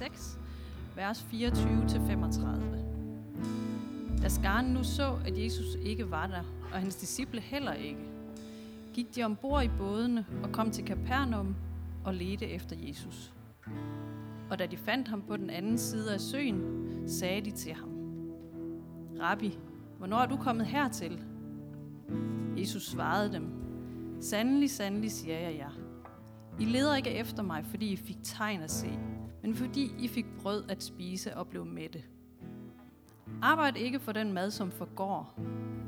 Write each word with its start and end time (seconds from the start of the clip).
6, 0.00 0.38
vers 0.96 1.26
24-35. 1.32 1.36
Da 4.22 4.28
skaren 4.28 4.66
nu 4.66 4.84
så, 4.84 5.18
at 5.26 5.44
Jesus 5.44 5.76
ikke 5.82 6.10
var 6.10 6.26
der, 6.26 6.42
og 6.72 6.80
hans 6.80 6.96
disciple 6.96 7.40
heller 7.40 7.72
ikke, 7.72 8.00
gik 8.94 9.16
de 9.16 9.22
ombord 9.22 9.64
i 9.64 9.70
bådene 9.78 10.26
og 10.42 10.52
kom 10.52 10.70
til 10.70 10.84
Kapernaum 10.84 11.56
og 12.04 12.14
ledte 12.14 12.46
efter 12.46 12.76
Jesus. 12.88 13.32
Og 14.50 14.58
da 14.58 14.66
de 14.66 14.76
fandt 14.76 15.08
ham 15.08 15.22
på 15.22 15.36
den 15.36 15.50
anden 15.50 15.78
side 15.78 16.14
af 16.14 16.20
søen, 16.20 16.62
sagde 17.06 17.40
de 17.40 17.50
til 17.50 17.72
ham, 17.72 17.90
Rabbi, 19.20 19.58
hvornår 19.98 20.18
er 20.18 20.26
du 20.26 20.36
kommet 20.36 20.66
hertil? 20.66 21.22
Jesus 22.56 22.86
svarede 22.86 23.32
dem, 23.32 23.52
Sandelig, 24.20 24.70
sandelig 24.70 25.12
siger 25.12 25.38
jeg 25.38 25.56
jer. 25.56 25.70
I 26.60 26.64
leder 26.64 26.96
ikke 26.96 27.10
efter 27.10 27.42
mig, 27.42 27.64
fordi 27.64 27.92
I 27.92 27.96
fik 27.96 28.16
tegn 28.22 28.62
at 28.62 28.70
se, 28.70 28.98
men 29.42 29.54
fordi 29.54 29.94
I 29.98 30.08
fik 30.08 30.26
brød 30.42 30.64
at 30.70 30.82
spise 30.82 31.36
og 31.36 31.46
blev 31.46 31.66
mætte. 31.66 32.02
Arbejd 33.42 33.76
ikke 33.76 34.00
for 34.00 34.12
den 34.12 34.32
mad, 34.32 34.50
som 34.50 34.70
forgår, 34.70 35.40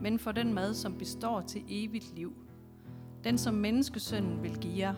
men 0.02 0.18
for 0.18 0.32
den 0.32 0.54
mad, 0.54 0.74
som 0.74 0.98
består 0.98 1.40
til 1.40 1.64
evigt 1.68 2.14
liv. 2.14 2.32
Den, 3.24 3.38
som 3.38 3.54
menneskesønnen 3.54 4.42
vil 4.42 4.58
give 4.58 4.78
jer. 4.78 4.94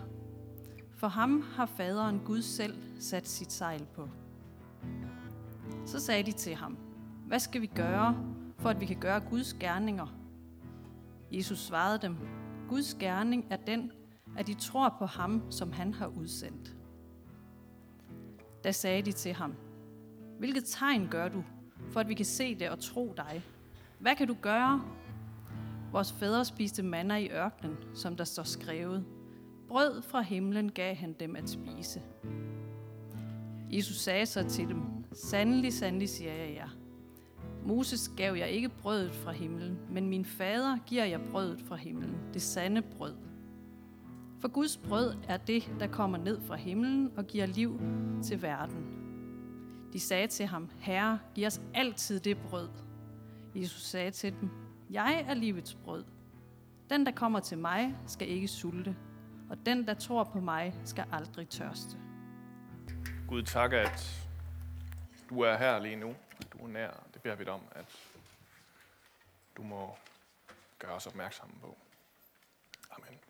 For 0.96 1.08
ham 1.08 1.44
har 1.56 1.66
faderen 1.66 2.20
Gud 2.24 2.42
selv 2.42 2.74
sat 2.98 3.28
sit 3.28 3.52
sejl 3.52 3.86
på. 3.94 4.08
Så 5.86 6.00
sagde 6.00 6.22
de 6.22 6.32
til 6.32 6.54
ham, 6.54 6.76
hvad 7.26 7.38
skal 7.38 7.60
vi 7.60 7.66
gøre, 7.66 8.16
for 8.58 8.68
at 8.68 8.80
vi 8.80 8.86
kan 8.86 9.00
gøre 9.00 9.20
Guds 9.20 9.54
gerninger? 9.54 10.06
Jesus 11.32 11.58
svarede 11.58 11.98
dem, 12.02 12.16
Guds 12.68 12.94
gerning 12.94 13.46
er 13.50 13.56
den, 13.56 13.90
at 14.36 14.46
de 14.46 14.54
tror 14.54 14.96
på 14.98 15.06
ham, 15.06 15.42
som 15.50 15.72
han 15.72 15.94
har 15.94 16.06
udsendt. 16.06 16.76
Da 18.64 18.72
sagde 18.72 19.02
de 19.02 19.12
til 19.12 19.32
ham, 19.32 19.54
hvilket 20.38 20.64
tegn 20.66 21.08
gør 21.10 21.28
du, 21.28 21.44
for 21.90 22.00
at 22.00 22.08
vi 22.08 22.14
kan 22.14 22.24
se 22.24 22.54
det 22.54 22.70
og 22.70 22.78
tro 22.78 23.14
dig? 23.16 23.42
Hvad 23.98 24.16
kan 24.16 24.26
du 24.26 24.36
gøre? 24.42 24.82
Vores 25.92 26.12
fædre 26.12 26.44
spiste 26.44 26.82
manna 26.82 27.16
i 27.16 27.30
ørkenen, 27.30 27.76
som 27.94 28.16
der 28.16 28.24
står 28.24 28.42
skrevet. 28.42 29.04
Brød 29.68 30.02
fra 30.02 30.20
himlen 30.20 30.72
gav 30.72 30.94
han 30.94 31.12
dem 31.12 31.36
at 31.36 31.50
spise. 31.50 32.02
Jesus 33.70 33.96
sagde 33.96 34.26
så 34.26 34.48
til 34.48 34.68
dem, 34.68 34.82
Sandelig, 35.12 35.72
sandelig 35.72 36.08
siger 36.08 36.32
jeg 36.32 36.54
jer. 36.54 36.68
Moses 37.66 38.10
gav 38.16 38.34
jeg 38.34 38.48
ikke 38.48 38.68
brødet 38.68 39.14
fra 39.14 39.32
himlen, 39.32 39.78
men 39.90 40.08
min 40.08 40.24
fader 40.24 40.78
giver 40.86 41.04
jeg 41.04 41.20
brødet 41.30 41.60
fra 41.60 41.76
himlen, 41.76 42.16
det 42.34 42.42
sande 42.42 42.82
brød. 42.82 43.14
For 44.44 44.48
Guds 44.48 44.76
brød 44.76 45.14
er 45.28 45.36
det, 45.36 45.74
der 45.80 45.86
kommer 45.86 46.18
ned 46.18 46.40
fra 46.40 46.56
himlen 46.56 47.12
og 47.16 47.26
giver 47.26 47.46
liv 47.46 47.80
til 48.22 48.42
verden. 48.42 48.86
De 49.92 50.00
sagde 50.00 50.26
til 50.26 50.46
ham, 50.46 50.70
Herre, 50.78 51.20
giv 51.34 51.46
os 51.46 51.60
altid 51.74 52.20
det 52.20 52.38
brød. 52.38 52.68
Jesus 53.54 53.82
sagde 53.82 54.10
til 54.10 54.40
dem, 54.40 54.50
Jeg 54.90 55.24
er 55.28 55.34
livets 55.34 55.74
brød. 55.74 56.04
Den, 56.90 57.06
der 57.06 57.12
kommer 57.12 57.40
til 57.40 57.58
mig, 57.58 57.96
skal 58.06 58.28
ikke 58.28 58.48
sulte, 58.48 58.96
og 59.50 59.66
den, 59.66 59.86
der 59.86 59.94
tror 59.94 60.24
på 60.24 60.40
mig, 60.40 60.74
skal 60.84 61.04
aldrig 61.12 61.48
tørste. 61.48 61.98
Gud, 63.28 63.42
tak, 63.42 63.72
at 63.72 64.26
du 65.30 65.40
er 65.40 65.56
her 65.56 65.78
lige 65.78 65.96
nu. 65.96 66.14
Du 66.52 66.58
er 66.64 66.68
nær. 66.68 66.90
Det 67.14 67.22
beder 67.22 67.34
vi 67.34 67.44
dig 67.44 67.52
om, 67.52 67.62
at 67.72 67.96
du 69.56 69.62
må 69.62 69.96
gøre 70.78 70.92
os 70.92 71.06
opmærksomme 71.06 71.54
på. 71.60 71.76
Amen. 72.90 73.23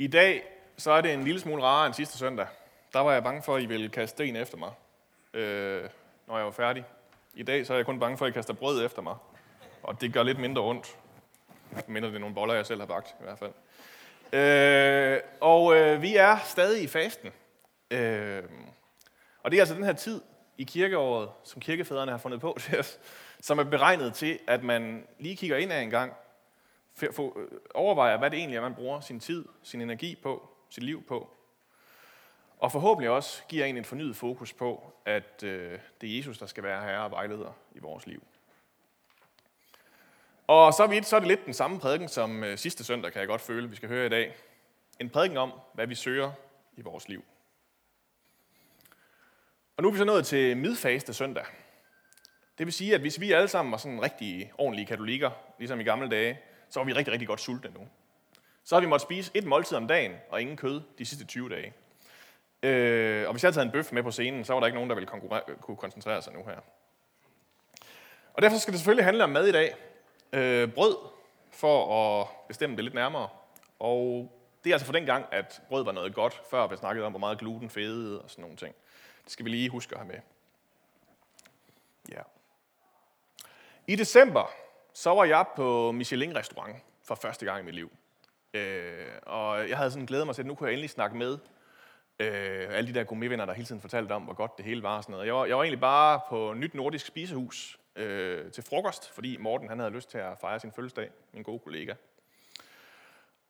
I 0.00 0.06
dag 0.06 0.42
så 0.76 0.90
er 0.90 1.00
det 1.00 1.14
en 1.14 1.24
lille 1.24 1.40
smule 1.40 1.62
rarere 1.62 1.86
end 1.86 1.94
sidste 1.94 2.18
søndag. 2.18 2.46
Der 2.92 3.00
var 3.00 3.12
jeg 3.12 3.22
bange 3.22 3.42
for, 3.42 3.56
at 3.56 3.62
I 3.62 3.66
ville 3.66 3.88
kaste 3.88 4.16
sten 4.16 4.36
efter 4.36 4.56
mig, 4.56 4.70
øh, 5.34 5.84
når 6.26 6.36
jeg 6.36 6.44
var 6.44 6.50
færdig. 6.50 6.84
I 7.34 7.42
dag 7.42 7.66
så 7.66 7.72
er 7.72 7.78
jeg 7.78 7.86
kun 7.86 8.00
bange 8.00 8.18
for, 8.18 8.24
at 8.24 8.30
I 8.30 8.32
kaster 8.32 8.54
brød 8.54 8.84
efter 8.84 9.02
mig. 9.02 9.16
Og 9.82 10.00
det 10.00 10.12
gør 10.12 10.22
lidt 10.22 10.38
mindre 10.38 10.62
ondt. 10.62 10.96
Mindre 11.86 12.08
det 12.08 12.14
er 12.14 12.20
nogle 12.20 12.34
boller, 12.34 12.54
jeg 12.54 12.66
selv 12.66 12.80
har 12.80 12.86
bagt 12.86 13.16
i 13.20 13.22
hvert 13.22 13.38
fald. 13.38 13.52
Øh, 14.32 15.20
og 15.40 15.76
øh, 15.76 16.02
vi 16.02 16.16
er 16.16 16.38
stadig 16.44 16.82
i 16.82 16.86
fasten. 16.86 17.30
Øh, 17.90 18.42
og 19.42 19.50
det 19.50 19.56
er 19.56 19.62
altså 19.62 19.74
den 19.74 19.84
her 19.84 19.92
tid 19.92 20.20
i 20.58 20.64
kirkeåret, 20.64 21.30
som 21.44 21.60
kirkefædrene 21.60 22.10
har 22.10 22.18
fundet 22.18 22.40
på 22.40 22.56
til 22.60 22.78
os, 22.78 22.98
som 23.40 23.58
er 23.58 23.64
beregnet 23.64 24.14
til, 24.14 24.38
at 24.46 24.62
man 24.62 25.06
lige 25.18 25.36
kigger 25.36 25.56
ind 25.56 25.72
af 25.72 25.80
en 25.80 25.90
gang, 25.90 26.12
for, 27.12 27.38
øh, 27.38 27.48
overvejer, 27.74 28.18
hvad 28.18 28.30
det 28.30 28.38
egentlig 28.38 28.56
er, 28.56 28.60
man 28.60 28.74
bruger 28.74 29.00
sin 29.00 29.20
tid, 29.20 29.44
sin 29.62 29.80
energi 29.80 30.18
på, 30.22 30.48
sit 30.70 30.82
liv 30.82 31.02
på. 31.02 31.30
Og 32.58 32.72
forhåbentlig 32.72 33.10
også 33.10 33.42
giver 33.48 33.64
en 33.64 33.76
en 33.76 33.84
fornyet 33.84 34.16
fokus 34.16 34.52
på, 34.52 34.92
at 35.04 35.42
øh, 35.42 35.78
det 36.00 36.12
er 36.12 36.16
Jesus, 36.16 36.38
der 36.38 36.46
skal 36.46 36.62
være 36.62 36.82
herre 36.82 37.04
og 37.04 37.10
vejleder 37.10 37.52
i 37.74 37.78
vores 37.78 38.06
liv. 38.06 38.22
Og 40.46 40.74
så 40.74 40.86
vidt, 40.86 41.06
så 41.06 41.16
er 41.16 41.20
det 41.20 41.28
lidt 41.28 41.46
den 41.46 41.54
samme 41.54 41.80
prædiken 41.80 42.08
som 42.08 42.44
øh, 42.44 42.58
sidste 42.58 42.84
søndag, 42.84 43.12
kan 43.12 43.20
jeg 43.20 43.28
godt 43.28 43.40
føle, 43.40 43.70
vi 43.70 43.76
skal 43.76 43.88
høre 43.88 44.06
i 44.06 44.08
dag. 44.08 44.36
En 45.00 45.10
prædiken 45.10 45.36
om, 45.36 45.52
hvad 45.74 45.86
vi 45.86 45.94
søger 45.94 46.32
i 46.76 46.82
vores 46.82 47.08
liv. 47.08 47.24
Og 49.76 49.82
nu 49.82 49.88
er 49.88 49.92
vi 49.92 49.98
så 49.98 50.04
nået 50.04 50.26
til 50.26 50.56
midfaste 50.56 51.14
søndag. 51.14 51.44
Det 52.58 52.66
vil 52.66 52.72
sige, 52.72 52.94
at 52.94 53.00
hvis 53.00 53.20
vi 53.20 53.32
alle 53.32 53.48
sammen 53.48 53.72
var 53.72 53.78
sådan 53.78 54.02
rigtige, 54.02 54.52
ordentlige 54.58 54.86
katolikker, 54.86 55.30
ligesom 55.58 55.80
i 55.80 55.84
gamle 55.84 56.08
dage, 56.08 56.40
så 56.70 56.80
var 56.80 56.84
vi 56.84 56.92
rigtig, 56.92 57.12
rigtig 57.12 57.28
godt 57.28 57.40
sultne 57.40 57.70
nu. 57.70 57.88
Så 58.64 58.74
har 58.74 58.80
vi 58.80 58.86
måttet 58.86 59.06
spise 59.06 59.30
et 59.34 59.44
måltid 59.44 59.76
om 59.76 59.86
dagen, 59.86 60.12
og 60.30 60.40
ingen 60.40 60.56
kød 60.56 60.80
de 60.98 61.06
sidste 61.06 61.24
20 61.24 61.48
dage. 61.48 61.72
Øh, 62.62 63.26
og 63.26 63.32
hvis 63.32 63.42
jeg 63.42 63.48
havde 63.48 63.56
taget 63.56 63.66
en 63.66 63.72
bøf 63.72 63.92
med 63.92 64.02
på 64.02 64.10
scenen, 64.10 64.44
så 64.44 64.52
var 64.52 64.60
der 64.60 64.66
ikke 64.66 64.76
nogen, 64.76 64.90
der 64.90 64.96
ville 64.96 65.10
kunne 65.60 65.76
koncentrere 65.76 66.22
sig 66.22 66.32
nu 66.32 66.44
her. 66.44 66.60
Og 68.34 68.42
derfor 68.42 68.56
skal 68.56 68.72
det 68.72 68.80
selvfølgelig 68.80 69.04
handle 69.04 69.24
om 69.24 69.30
mad 69.30 69.46
i 69.46 69.52
dag. 69.52 69.74
Øh, 70.32 70.72
brød, 70.72 70.96
for 71.50 71.94
at 72.20 72.28
bestemme 72.48 72.76
det 72.76 72.84
lidt 72.84 72.94
nærmere. 72.94 73.28
Og 73.78 74.32
det 74.64 74.70
er 74.70 74.74
altså 74.74 74.86
for 74.86 74.92
den 74.92 75.06
gang, 75.06 75.26
at 75.32 75.62
brød 75.68 75.84
var 75.84 75.92
noget 75.92 76.14
godt, 76.14 76.42
før 76.50 76.66
vi 76.66 76.76
snakkede 76.76 77.06
om, 77.06 77.12
hvor 77.12 77.18
meget 77.18 77.38
gluten 77.38 77.70
fede 77.70 78.22
og 78.22 78.30
sådan 78.30 78.42
nogle 78.42 78.56
ting. 78.56 78.74
Det 79.24 79.32
skal 79.32 79.44
vi 79.44 79.50
lige 79.50 79.68
huske 79.68 79.94
at 79.94 80.00
have 80.00 80.08
med. 80.08 80.20
Ja. 82.08 82.22
I 83.86 83.96
december, 83.96 84.50
så 84.98 85.14
var 85.14 85.24
jeg 85.24 85.44
på 85.56 85.92
Michelin-restaurant 85.92 86.76
for 87.02 87.14
første 87.14 87.46
gang 87.46 87.60
i 87.60 87.64
mit 87.64 87.74
liv. 87.74 87.92
Øh, 88.54 89.06
og 89.22 89.68
jeg 89.68 89.76
havde 89.76 89.90
sådan 89.90 90.06
glædet 90.06 90.26
mig 90.26 90.34
til, 90.34 90.42
at 90.42 90.46
nu 90.46 90.54
kunne 90.54 90.66
jeg 90.66 90.72
endelig 90.72 90.90
snakke 90.90 91.16
med 91.16 91.38
øh, 92.18 92.66
alle 92.70 92.88
de 92.88 92.94
der 92.94 93.04
gourmetvenner, 93.04 93.46
der 93.46 93.52
hele 93.52 93.66
tiden 93.66 93.80
fortalte 93.80 94.12
om, 94.12 94.22
hvor 94.22 94.34
godt 94.34 94.56
det 94.56 94.64
hele 94.64 94.82
var. 94.82 94.96
Og 94.96 95.02
sådan 95.02 95.12
noget. 95.12 95.26
Jeg, 95.26 95.34
var, 95.34 95.44
jeg 95.44 95.56
var 95.56 95.62
egentlig 95.62 95.80
bare 95.80 96.20
på 96.28 96.54
Nyt 96.56 96.74
Nordisk 96.74 97.06
Spisehus 97.06 97.78
øh, 97.96 98.50
til 98.50 98.64
frokost, 98.64 99.10
fordi 99.10 99.36
Morten 99.36 99.68
han 99.68 99.78
havde 99.78 99.90
lyst 99.90 100.10
til 100.10 100.18
at 100.18 100.38
fejre 100.40 100.60
sin 100.60 100.72
fødselsdag, 100.72 101.10
min 101.32 101.42
gode 101.42 101.58
kollega. 101.58 101.94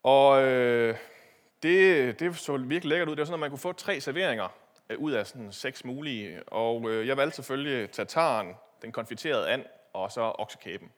Og 0.02 0.42
øh, 0.42 0.96
det, 1.62 2.20
det 2.20 2.36
så 2.36 2.56
virkelig 2.56 2.88
lækkert 2.88 3.08
ud. 3.08 3.16
Det 3.16 3.20
var 3.20 3.26
sådan, 3.26 3.34
at 3.34 3.40
man 3.40 3.50
kunne 3.50 3.58
få 3.58 3.72
tre 3.72 4.00
serveringer 4.00 4.48
øh, 4.90 4.98
ud 4.98 5.12
af 5.12 5.26
sådan 5.26 5.52
seks 5.52 5.84
mulige. 5.84 6.42
Og 6.48 6.90
øh, 6.90 7.06
jeg 7.06 7.16
valgte 7.16 7.36
selvfølgelig 7.36 7.90
tataren, 7.90 8.54
den 8.82 8.92
konfiterede 8.92 9.48
and 9.48 9.64
og 9.92 10.12
så 10.12 10.20
oksekæben. 10.20 10.92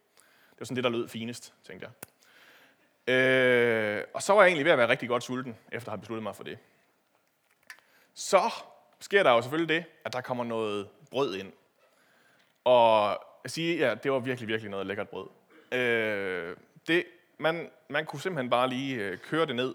Det 0.61 0.65
var 0.65 0.67
sådan 0.67 0.77
det, 0.77 0.85
der 0.85 0.91
lød 0.91 1.09
finest, 1.09 1.55
tænkte 1.65 1.87
jeg. 3.07 3.15
Øh, 3.15 4.05
og 4.15 4.23
så 4.23 4.33
var 4.33 4.43
jeg 4.43 4.49
egentlig 4.49 4.65
ved 4.65 4.73
at 4.73 4.79
være 4.79 4.89
rigtig 4.89 5.09
godt 5.09 5.23
sulten, 5.23 5.57
efter 5.73 5.89
at 5.89 5.93
have 5.93 6.01
besluttet 6.01 6.23
mig 6.23 6.37
for 6.37 6.45
det. 6.45 6.59
Så 8.15 8.51
sker 8.99 9.23
der 9.23 9.31
jo 9.31 9.43
selvfølgelig 9.43 9.77
det, 9.77 9.85
at 10.05 10.13
der 10.13 10.21
kommer 10.21 10.45
noget 10.45 10.89
brød 11.11 11.35
ind. 11.37 11.53
Og 12.65 13.19
jeg 13.45 13.51
siger, 13.51 13.89
ja, 13.89 13.95
det 13.95 14.13
var 14.13 14.19
virkelig, 14.19 14.49
virkelig 14.49 14.71
noget 14.71 14.87
lækkert 14.87 15.09
brød. 15.09 15.29
Øh, 15.73 16.57
det, 16.87 17.05
man, 17.39 17.71
man 17.89 18.07
kunne 18.07 18.21
simpelthen 18.21 18.51
bare 18.51 18.69
lige 18.69 18.97
øh, 18.97 19.19
køre 19.19 19.47
det 19.47 19.57
ned. 19.57 19.75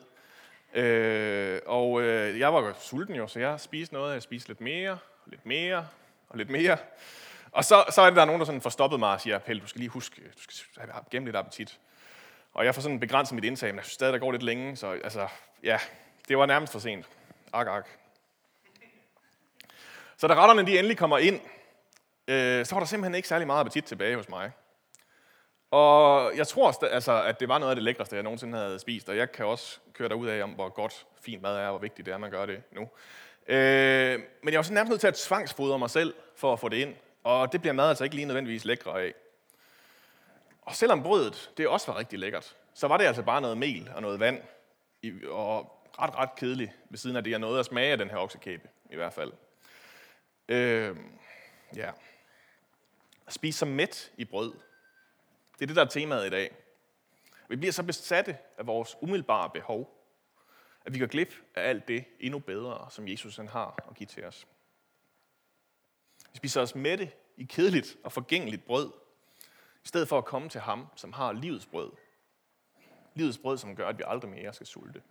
Øh, 0.74 1.62
og 1.66 2.02
øh, 2.02 2.40
jeg 2.40 2.54
var 2.54 2.62
jo 2.62 2.74
sulten 2.80 3.16
jo, 3.16 3.28
så 3.28 3.40
jeg 3.40 3.60
spiste 3.60 3.94
noget. 3.94 4.14
Jeg 4.14 4.22
spiste 4.22 4.50
lidt 4.50 4.62
mere, 4.62 4.98
lidt 5.26 5.46
mere 5.46 5.88
og 6.30 6.38
lidt 6.38 6.50
mere. 6.50 6.78
Og 7.56 7.66
så, 7.66 7.86
så 7.90 8.02
er 8.02 8.06
det 8.06 8.16
der 8.16 8.26
nogen, 8.26 8.40
der 8.40 8.46
sådan 8.46 8.62
får 8.62 8.70
stoppet 8.70 9.00
mig 9.00 9.10
og 9.10 9.22
siger, 9.22 9.40
Pelle, 9.40 9.62
du 9.62 9.68
skal 9.68 9.80
lige 9.80 9.90
huske, 9.90 10.22
du 10.22 10.42
skal 10.42 10.90
have 10.92 11.04
gennem 11.12 11.26
lidt 11.26 11.36
appetit. 11.36 11.80
Og 12.54 12.66
jeg 12.66 12.76
får 12.76 12.82
sådan 12.82 13.00
begrænset 13.00 13.36
mit 13.36 13.44
indtag, 13.44 13.70
men 13.70 13.76
jeg 13.76 13.84
synes 13.84 13.94
stadig, 13.94 14.14
der 14.14 14.20
går 14.20 14.32
lidt 14.32 14.44
længe. 14.44 14.76
Så 14.76 14.88
altså, 14.88 15.28
ja, 15.64 15.80
det 16.28 16.38
var 16.38 16.46
nærmest 16.46 16.72
for 16.72 16.80
sent. 16.80 17.06
Ak, 17.54 17.68
ak. 17.68 17.88
Så 20.18 20.28
da 20.28 20.34
retterne 20.34 20.66
de 20.68 20.78
endelig 20.78 20.98
kommer 20.98 21.18
ind, 21.18 21.42
øh, 22.28 22.66
så 22.66 22.76
var 22.76 22.80
der 22.80 22.88
simpelthen 22.88 23.16
ikke 23.16 23.28
særlig 23.28 23.48
meget 23.48 23.60
appetit 23.60 23.84
tilbage 23.84 24.16
hos 24.16 24.30
mig. 24.30 24.52
Og 25.72 26.32
jeg 26.38 26.48
tror 26.48 26.86
altså, 26.86 27.24
at 27.24 27.40
det 27.40 27.50
var 27.50 27.58
noget 27.58 27.72
af 27.72 27.76
det 27.76 27.84
lækreste, 27.84 28.16
jeg 28.16 28.24
nogensinde 28.24 28.58
havde 28.58 28.80
spist, 28.80 29.10
og 29.10 29.18
jeg 29.18 29.32
kan 29.32 29.46
også 29.46 29.80
køre 29.94 30.10
derud 30.10 30.28
af 30.28 30.44
om, 30.44 30.50
hvor 30.50 30.70
godt 30.70 31.06
fint 31.22 31.42
mad 31.42 31.58
er, 31.58 31.66
og 31.66 31.70
hvor 31.70 31.80
vigtigt 31.80 32.06
det 32.06 32.12
er, 32.12 32.16
at 32.16 32.22
man 32.22 32.32
gør 32.32 32.46
det 32.46 32.64
nu. 32.72 32.90
Øh, 33.48 34.20
men 34.44 34.54
jeg 34.54 34.58
var 34.58 34.64
så 34.64 34.74
nærmest 34.74 34.90
nødt 34.90 35.02
til 35.02 35.08
at 35.08 35.16
tvangsfodre 35.16 35.80
mig 35.80 35.90
selv 35.90 36.14
for 36.36 36.54
at 36.54 36.60
få 36.60 36.70
det 36.70 36.78
ind, 36.78 36.96
og 37.26 37.52
det 37.52 37.62
bliver 37.62 37.74
mad 37.74 37.90
altså 37.90 38.04
ikke 38.04 38.16
lige 38.16 38.26
nødvendigvis 38.26 38.66
lækre 38.66 39.02
af. 39.02 39.14
Og 40.62 40.76
selvom 40.76 41.04
brødet, 41.04 41.52
det 41.58 41.68
også 41.68 41.92
var 41.92 42.00
rigtig 42.00 42.20
lækkert, 42.20 42.56
så 42.74 42.88
var 42.88 42.98
det 42.98 43.06
altså 43.06 43.24
bare 43.24 43.42
noget 43.42 43.58
mel 43.58 43.92
og 43.96 44.02
noget 44.02 44.20
vand, 44.20 44.42
og 45.28 45.88
ret, 46.00 46.16
ret 46.16 46.36
kedeligt 46.36 46.72
ved 46.90 46.98
siden 46.98 47.16
af 47.16 47.24
det, 47.24 47.32
jeg 47.32 47.40
nåede 47.40 47.60
at 47.60 47.66
smage 47.66 47.92
af 47.92 47.98
den 47.98 48.10
her 48.10 48.18
oksekæbe, 48.18 48.70
i 48.92 48.96
hvert 48.96 49.14
fald. 49.14 49.32
Øh, 50.48 50.98
ja. 51.76 51.92
At 53.28 53.34
spise 53.34 53.66
mæt 53.66 54.12
i 54.18 54.26
brød. 54.26 54.54
Det 55.54 55.62
er 55.62 55.68
det, 55.68 55.76
der 55.76 55.86
er 55.86 55.90
temaet 55.90 56.28
i 56.28 56.30
dag. 56.30 56.56
Vi 57.48 57.56
bliver 57.56 57.72
så 57.72 57.84
besatte 57.84 58.38
af 58.58 58.68
vores 58.68 58.96
umiddelbare 59.02 59.50
behov, 59.50 60.06
at 60.86 60.94
vi 60.94 61.00
går 61.00 61.08
glip 61.08 61.34
af 61.56 61.70
alt 61.70 61.88
det 61.88 62.06
endnu 62.20 62.40
bedre, 62.40 62.88
som 62.92 63.08
Jesus 63.08 63.38
han 63.38 63.48
har 63.48 63.84
at 63.90 63.96
give 63.96 64.08
til 64.08 64.26
os. 64.26 64.48
Vi 66.36 66.38
spiser 66.38 66.62
os 66.62 66.76
mætte 66.76 67.12
i 67.38 67.44
kedeligt 67.44 67.98
og 68.04 68.12
forgængeligt 68.12 68.66
brød, 68.66 68.92
i 69.84 69.88
stedet 69.88 70.08
for 70.08 70.18
at 70.18 70.26
komme 70.26 70.50
til 70.50 70.62
ham, 70.62 70.88
som 70.96 71.14
har 71.14 71.32
livets 71.34 71.66
brød. 71.66 71.92
Livets 73.14 73.38
brød, 73.38 73.58
som 73.58 73.76
gør, 73.76 73.88
at 73.88 73.98
vi 73.98 74.04
aldrig 74.08 74.32
mere 74.32 74.54
skal 74.54 74.68
sulte. 74.68 75.02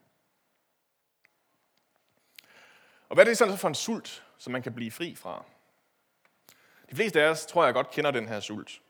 Og 3.09 3.15
hvad 3.15 3.25
er 3.25 3.29
det 3.29 3.39
sådan 3.39 3.59
for 3.59 3.69
en 3.69 3.75
sult, 3.75 4.25
som 4.39 4.53
man 4.53 4.63
kan 4.63 4.75
blive 4.75 4.91
fri 4.91 5.15
fra? 5.15 5.45
De 6.91 6.97
fleste 6.97 7.23
af 7.23 7.29
os, 7.29 7.47
tror 7.47 7.65
jeg 7.65 7.75
godt, 7.75 7.91
kender 7.91 8.11
den 8.11 8.29
her 8.29 8.41
sult. 8.41 8.83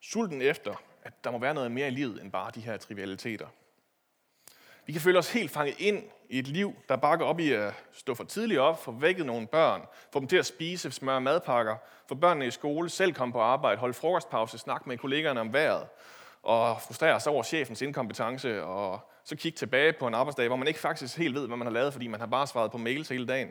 Sulten 0.00 0.42
efter, 0.42 0.76
at 1.02 1.24
der 1.24 1.30
må 1.30 1.38
være 1.38 1.54
noget 1.54 1.72
mere 1.72 1.88
i 1.88 1.90
livet 1.90 2.22
end 2.22 2.32
bare 2.32 2.50
de 2.50 2.60
her 2.60 2.76
trivialiteter. 2.76 3.48
Vi 4.86 4.92
kan 4.92 5.00
føle 5.00 5.18
os 5.18 5.32
helt 5.32 5.50
fanget 5.50 5.74
ind 5.78 6.02
i 6.28 6.38
et 6.38 6.48
liv, 6.48 6.74
der 6.88 6.96
bakker 6.96 7.26
op 7.26 7.40
i 7.40 7.52
at 7.52 7.74
stå 7.92 8.14
for 8.14 8.24
tidligt 8.24 8.60
op, 8.60 8.84
få 8.84 8.92
vækket 8.92 9.26
nogle 9.26 9.46
børn, 9.46 9.82
få 10.12 10.20
dem 10.20 10.28
til 10.28 10.36
at 10.36 10.46
spise, 10.46 10.90
smøre 10.90 11.20
madpakker, 11.20 11.76
få 12.08 12.14
børnene 12.14 12.46
i 12.46 12.50
skole, 12.50 12.90
selv 12.90 13.12
komme 13.12 13.32
på 13.32 13.40
arbejde, 13.40 13.80
holde 13.80 13.94
frokostpause, 13.94 14.58
snakke 14.58 14.88
med 14.88 14.98
kollegaerne 14.98 15.40
om 15.40 15.52
vejret, 15.52 15.86
og 16.42 16.80
frustrere 16.80 17.20
sig 17.20 17.32
over 17.32 17.42
chefens 17.42 17.82
inkompetence, 17.82 18.64
og 18.64 19.00
så 19.24 19.36
kigge 19.36 19.56
tilbage 19.56 19.92
på 19.92 20.06
en 20.06 20.14
arbejdsdag, 20.14 20.46
hvor 20.46 20.56
man 20.56 20.68
ikke 20.68 20.80
faktisk 20.80 21.18
helt 21.18 21.34
ved, 21.34 21.46
hvad 21.46 21.56
man 21.56 21.66
har 21.66 21.72
lavet, 21.72 21.92
fordi 21.92 22.06
man 22.06 22.20
har 22.20 22.26
bare 22.26 22.46
svaret 22.46 22.70
på 22.70 22.78
mails 22.78 23.08
hele 23.08 23.26
dagen. 23.26 23.48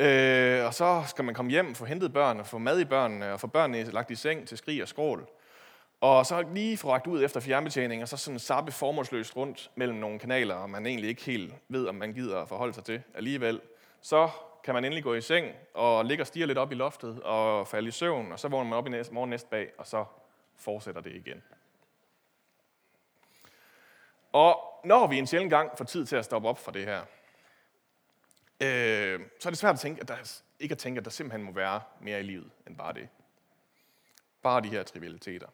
Øh, 0.00 0.66
og 0.66 0.74
så 0.74 1.02
skal 1.06 1.24
man 1.24 1.34
komme 1.34 1.50
hjem, 1.50 1.74
få 1.74 1.84
hentet 1.84 2.12
børn, 2.12 2.40
og 2.40 2.46
få 2.46 2.58
mad 2.58 2.80
i 2.80 2.84
børnene, 2.84 3.32
og 3.32 3.40
få 3.40 3.46
børnene 3.46 3.90
lagt 3.90 4.10
i 4.10 4.14
seng 4.14 4.48
til 4.48 4.58
skrig 4.58 4.82
og 4.82 4.88
skrål. 4.88 5.28
Og 6.02 6.26
så 6.26 6.42
lige 6.54 6.76
få 6.76 6.90
ragt 6.90 7.06
ud 7.06 7.24
efter 7.24 7.40
fjernbetjening, 7.40 8.02
og 8.02 8.08
så 8.08 8.16
sådan 8.16 8.38
sappe 8.38 8.72
formålsløst 8.72 9.36
rundt 9.36 9.70
mellem 9.74 9.98
nogle 9.98 10.18
kanaler, 10.18 10.54
og 10.54 10.70
man 10.70 10.86
egentlig 10.86 11.08
ikke 11.08 11.22
helt 11.22 11.54
ved, 11.68 11.86
om 11.86 11.94
man 11.94 12.12
gider 12.12 12.38
at 12.42 12.48
forholde 12.48 12.74
sig 12.74 12.84
til 12.84 13.02
alligevel. 13.14 13.60
Så 14.00 14.30
kan 14.64 14.74
man 14.74 14.84
endelig 14.84 15.04
gå 15.04 15.14
i 15.14 15.20
seng 15.20 15.54
og 15.74 16.04
ligge 16.04 16.22
og 16.22 16.26
stige 16.26 16.46
lidt 16.46 16.58
op 16.58 16.72
i 16.72 16.74
loftet 16.74 17.22
og 17.22 17.68
falde 17.68 17.88
i 17.88 17.90
søvn, 17.90 18.32
og 18.32 18.38
så 18.38 18.48
vågner 18.48 18.70
man 18.70 18.78
op 18.78 18.86
i 18.86 18.90
næste, 18.90 19.14
morgen 19.14 19.30
næste 19.30 19.48
bag, 19.48 19.70
og 19.78 19.86
så 19.86 20.04
fortsætter 20.56 21.00
det 21.00 21.12
igen. 21.12 21.42
Og 24.32 24.80
når 24.84 25.06
vi 25.06 25.18
en 25.18 25.26
sjældent 25.26 25.50
gang 25.50 25.78
får 25.78 25.84
tid 25.84 26.06
til 26.06 26.16
at 26.16 26.24
stoppe 26.24 26.48
op 26.48 26.58
for 26.58 26.70
det 26.70 26.84
her, 26.84 27.00
øh, 28.60 29.20
så 29.40 29.48
er 29.48 29.50
det 29.50 29.58
svært 29.58 29.74
at 29.74 29.80
tænke, 29.80 30.00
at 30.00 30.08
der, 30.08 30.42
ikke 30.60 30.72
at 30.72 30.78
tænke, 30.78 30.98
at 30.98 31.04
der 31.04 31.10
simpelthen 31.10 31.42
må 31.42 31.52
være 31.52 31.80
mere 32.00 32.20
i 32.20 32.22
livet 32.22 32.50
end 32.66 32.76
bare 32.76 32.92
det. 32.92 33.08
Bare 34.42 34.60
de 34.60 34.68
her 34.68 34.82
trivialiteter. 34.82 35.46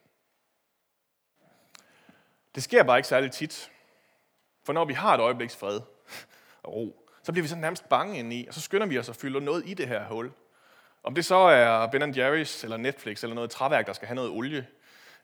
Det 2.58 2.64
sker 2.64 2.82
bare 2.82 2.98
ikke 2.98 3.08
særlig 3.08 3.32
tit. 3.32 3.70
For 4.64 4.72
når 4.72 4.84
vi 4.84 4.92
har 4.92 5.14
et 5.14 5.20
øjebliks 5.20 5.56
fred 5.56 5.80
og 6.62 6.74
ro, 6.74 7.08
så 7.22 7.32
bliver 7.32 7.42
vi 7.42 7.48
så 7.48 7.56
nærmest 7.56 7.88
bange 7.88 8.18
ind 8.18 8.32
i, 8.32 8.46
og 8.48 8.54
så 8.54 8.60
skynder 8.60 8.86
vi 8.86 8.98
os 8.98 9.08
at 9.08 9.16
fylde 9.16 9.40
noget 9.40 9.62
i 9.66 9.74
det 9.74 9.88
her 9.88 10.04
hul. 10.04 10.32
Om 11.02 11.14
det 11.14 11.24
så 11.24 11.36
er 11.36 11.86
Ben 11.86 12.02
Jerry's 12.02 12.64
eller 12.64 12.76
Netflix 12.76 13.22
eller 13.22 13.34
noget 13.34 13.50
træværk, 13.50 13.86
der 13.86 13.92
skal 13.92 14.08
have 14.08 14.14
noget 14.14 14.30
olie, 14.30 14.66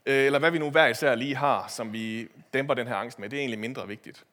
øh, 0.07 0.27
eller 0.27 0.39
hvad 0.39 0.51
vi 0.51 0.59
nu 0.59 0.71
hver 0.71 0.87
især 0.87 1.15
lige 1.15 1.37
har, 1.37 1.69
som 1.69 1.93
vi 1.93 2.29
dæmper 2.53 2.75
den 2.75 2.87
her 2.87 2.97
angst 2.97 3.19
med, 3.19 3.31
det 3.31 3.37
er 3.37 3.41
egentlig 3.41 3.59
mindre 3.59 3.89
vigtigt. 3.89 4.25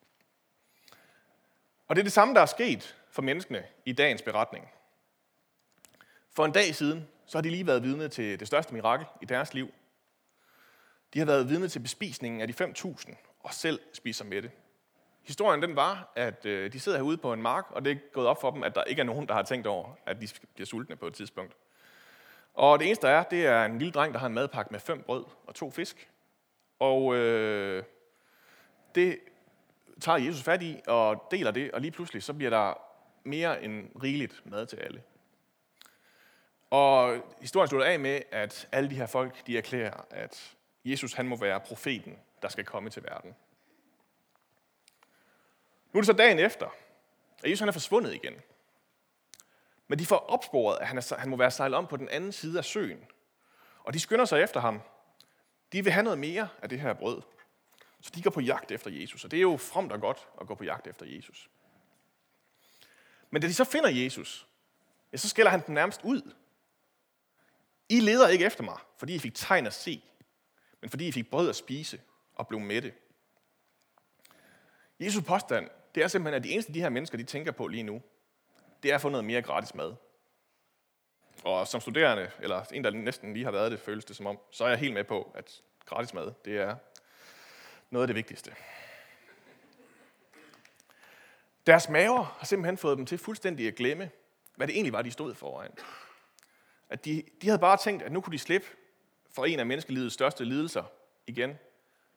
Og 1.88 1.96
det 1.96 2.02
er 2.02 2.06
det 2.06 2.14
samme, 2.14 2.34
der 2.34 2.42
er 2.42 2.46
sket 2.46 2.98
for 3.12 3.22
menneskene 3.22 3.64
i 3.86 3.94
dagens 3.94 4.22
beretning. 4.22 4.72
For 6.34 6.46
en 6.46 6.52
dag 6.52 6.76
siden, 6.76 7.08
så 7.26 7.38
har 7.38 7.42
de 7.42 7.50
lige 7.50 7.68
været 7.68 7.84
vidne 7.84 8.08
til 8.08 8.40
det 8.40 8.48
største 8.48 8.74
mirakel 8.74 9.06
i 9.22 9.26
deres 9.26 9.54
liv. 9.54 9.74
De 11.14 11.20
har 11.20 11.26
været 11.26 11.50
vidne 11.50 11.68
til 11.68 11.80
bespisningen 11.80 12.42
af 12.42 12.48
de 12.48 12.66
5.000 12.66 13.16
og 13.40 13.54
selv 13.54 13.80
spiser 13.94 14.26
med 14.26 14.42
det. 14.42 14.52
Historien 15.22 15.62
den 15.62 15.76
var, 15.76 16.12
at 16.16 16.46
øh, 16.46 16.74
de 16.74 16.80
sidder 16.80 16.98
herude 16.98 17.18
på 17.18 17.34
en 17.34 17.42
mark, 17.42 17.66
og 17.70 17.86
det 17.86 17.92
er 17.92 17.96
gået 18.14 18.28
op 18.28 18.42
for 18.42 18.52
dem, 18.52 18.64
at 18.64 18.76
der 18.76 18.84
ikke 18.84 19.00
er 19.00 19.04
nogen, 19.04 19.28
der 19.28 19.34
har 19.34 19.44
tænkt 19.44 19.68
over, 19.68 19.96
at 20.06 20.22
de 20.22 20.28
bliver 20.54 20.66
sultne 20.66 20.96
på 20.96 21.08
et 21.08 21.14
tidspunkt. 21.14 21.58
Og 22.54 22.80
det 22.80 22.88
eneste 22.88 23.08
der 23.08 23.14
er, 23.14 23.24
det 23.24 23.46
er 23.46 23.66
en 23.66 23.80
lille 23.80 23.92
dreng, 23.92 24.14
der 24.14 24.20
har 24.20 24.28
en 24.28 24.34
madpakke 24.34 24.72
med 24.72 24.80
fem 24.80 25.04
brød 25.04 25.26
og 25.48 25.56
to 25.56 25.72
fisk. 25.72 26.10
Og 26.80 27.16
øh, 27.16 27.84
det 28.96 29.20
tager 30.02 30.18
Jesus 30.18 30.44
fat 30.44 30.64
i 30.64 30.82
og 30.88 31.28
deler 31.32 31.52
det, 31.52 31.72
og 31.72 31.82
lige 31.82 31.92
pludselig 31.92 32.24
så 32.24 32.34
bliver 32.34 32.50
der 32.50 32.74
mere 33.24 33.64
end 33.64 33.90
rigeligt 34.04 34.42
mad 34.46 34.66
til 34.66 34.78
alle. 34.78 35.04
Og 36.70 37.24
historien 37.42 37.68
slutter 37.68 37.88
af 37.88 38.00
med, 38.00 38.22
at 38.32 38.68
alle 38.72 38.90
de 38.90 38.96
her 38.96 39.06
folk, 39.06 39.48
de 39.48 39.58
erklærer, 39.58 40.06
at 40.10 40.56
Jesus 40.86 41.14
han 41.14 41.28
må 41.28 41.36
være 41.36 41.60
profeten, 41.60 42.20
der 42.42 42.50
skal 42.50 42.66
komme 42.66 42.90
til 42.90 43.04
verden. 43.04 43.36
Nu 45.94 45.98
er 45.98 46.02
det 46.02 46.06
så 46.06 46.14
dagen 46.14 46.40
efter, 46.40 46.70
at 47.44 47.50
Jesus 47.50 47.60
han 47.60 47.68
er 47.68 47.74
forsvundet 47.74 48.14
igen. 48.14 48.34
Men 49.88 50.00
de 50.00 50.06
får 50.06 50.18
opsporet, 50.18 50.78
at 50.82 50.88
han, 50.88 50.98
er, 50.98 51.16
han 51.18 51.30
må 51.30 51.38
være 51.38 51.52
sejlet 51.52 51.78
om 51.78 51.88
på 51.88 51.98
den 51.98 52.10
anden 52.10 52.32
side 52.32 52.58
af 52.58 52.66
søen. 52.66 53.06
Og 53.84 53.94
de 53.94 54.00
skynder 54.00 54.26
sig 54.26 54.42
efter 54.42 54.60
ham. 54.60 54.82
De 55.72 55.84
vil 55.84 55.94
have 55.94 56.04
noget 56.04 56.20
mere 56.20 56.50
af 56.62 56.70
det 56.70 56.80
her 56.80 56.94
brød. 56.94 57.22
Så 58.02 58.12
de 58.16 58.22
går 58.22 58.30
på 58.30 58.42
jagt 58.42 58.72
efter 58.72 58.92
Jesus. 58.92 59.26
Og 59.26 59.32
det 59.32 59.38
er 59.38 59.42
jo 59.42 59.58
fromt 59.58 59.92
og 59.92 60.02
godt 60.02 60.28
at 60.42 60.48
gå 60.48 60.56
på 60.56 60.64
jagt 60.64 60.88
efter 60.88 61.06
Jesus. 61.06 61.50
Men 63.30 63.42
da 63.42 63.48
de 63.48 63.54
så 63.54 63.64
finder 63.64 63.90
Jesus, 63.90 64.48
ja, 65.12 65.18
så 65.18 65.30
skælder 65.30 65.52
han 65.52 65.64
den 65.66 65.74
nærmest 65.74 66.02
ud. 66.04 66.34
I 67.90 68.00
leder 68.00 68.28
ikke 68.28 68.46
efter 68.46 68.64
mig, 68.64 68.78
fordi 68.98 69.16
I 69.16 69.20
fik 69.20 69.36
tegn 69.36 69.68
at 69.68 69.74
se, 69.74 70.04
men 70.82 70.90
fordi 70.90 71.08
I 71.08 71.12
fik 71.12 71.30
brød 71.30 71.50
at 71.50 71.56
spise 71.56 72.02
og 72.36 72.48
blev 72.48 72.60
mætte. 72.60 72.94
Jesu 75.00 75.22
påstand, 75.22 75.70
det 75.96 76.04
er 76.04 76.08
simpelthen, 76.08 76.36
at 76.36 76.44
de 76.44 76.50
eneste 76.50 76.74
de 76.74 76.82
her 76.82 76.90
mennesker, 76.90 77.18
de 77.18 77.24
tænker 77.24 77.52
på 77.52 77.68
lige 77.68 77.84
nu, 77.84 78.02
det 78.84 78.92
er 78.92 78.96
at 78.96 79.02
få 79.02 79.10
noget 79.10 79.26
mere 79.26 79.42
gratis 79.42 79.76
mad. 79.76 79.96
Og 81.44 81.68
som 81.68 81.82
studerende, 81.82 82.32
eller 82.40 82.66
en, 82.74 82.84
der 82.84 82.92
næsten 82.92 83.34
lige 83.34 83.46
har 83.46 83.52
været 83.52 83.72
det, 83.72 83.80
føles 83.80 84.06
det 84.06 84.16
som 84.16 84.26
om, 84.26 84.40
så 84.52 84.64
er 84.64 84.70
jeg 84.70 84.78
helt 84.78 84.94
med 84.94 85.04
på, 85.04 85.32
at 85.36 85.62
gratis 85.86 86.14
mad, 86.14 86.32
det 86.46 86.58
er 86.58 86.76
noget 87.90 88.04
af 88.04 88.08
det 88.08 88.16
vigtigste. 88.16 88.56
Deres 91.68 91.90
maver 91.90 92.24
har 92.24 92.46
simpelthen 92.46 92.78
fået 92.78 92.98
dem 92.98 93.06
til 93.06 93.18
fuldstændig 93.18 93.68
at 93.68 93.76
glemme, 93.76 94.10
hvad 94.56 94.68
det 94.68 94.76
egentlig 94.76 94.94
var, 94.94 95.02
de 95.02 95.12
stod 95.12 95.36
foran. 95.36 95.72
At 96.90 97.06
de, 97.06 97.24
de 97.42 97.48
havde 97.48 97.60
bare 97.60 97.78
tænkt, 97.78 98.04
at 98.04 98.12
nu 98.12 98.22
kunne 98.22 98.34
de 98.34 98.40
slippe 98.40 98.68
for 99.32 99.46
en 99.46 99.60
af 99.60 99.66
menneskelivets 99.66 100.14
største 100.14 100.46
lidelser 100.46 100.84
igen. 101.28 101.60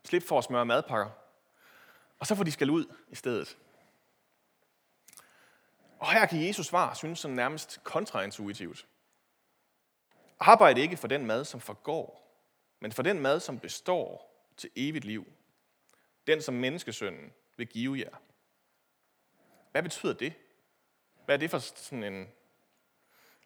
Slip 0.04 0.22
for 0.22 0.38
at 0.38 0.44
smøre 0.44 0.66
madpakker. 0.66 1.10
Og 2.18 2.26
så 2.26 2.34
får 2.34 2.44
de 2.44 2.52
skal 2.52 2.70
ud 2.70 2.94
i 3.08 3.14
stedet. 3.14 3.56
Og 5.98 6.12
her 6.12 6.26
kan 6.26 6.46
Jesus 6.46 6.66
svar 6.66 6.94
synes 6.94 7.18
sådan 7.18 7.36
nærmest 7.36 7.80
kontraintuitivt. 7.84 8.86
Arbejd 10.40 10.78
ikke 10.78 10.96
for 10.96 11.08
den 11.08 11.26
mad, 11.26 11.44
som 11.44 11.60
forgår, 11.60 12.38
men 12.80 12.92
for 12.92 13.02
den 13.02 13.20
mad, 13.20 13.40
som 13.40 13.58
består 13.58 14.34
til 14.56 14.70
evigt 14.76 15.04
liv. 15.04 15.32
Den, 16.26 16.42
som 16.42 16.54
menneskesønnen 16.54 17.32
vil 17.56 17.66
give 17.66 17.98
jer. 17.98 18.20
Hvad 19.70 19.82
betyder 19.82 20.12
det? 20.12 20.32
Hvad 21.24 21.34
er 21.34 21.38
det 21.38 21.50
for 21.50 21.58
sådan 21.58 22.04
en 22.04 22.28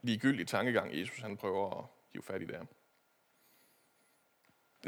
ligegyldig 0.03 0.47
tankegang, 0.47 0.99
Jesus 0.99 1.19
han 1.19 1.37
prøver 1.37 1.79
at 1.79 1.85
hive 2.13 2.23
fat 2.23 2.43
i 2.43 2.47
der? 2.47 2.65